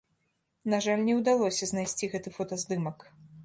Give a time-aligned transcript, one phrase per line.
[0.75, 3.11] На жаль, не ўдалося знайсці гэты фотаздымак.